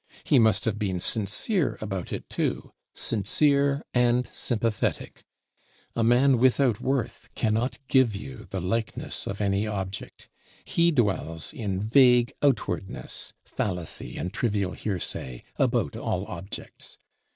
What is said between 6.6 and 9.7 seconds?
worth cannot give you the likeness of any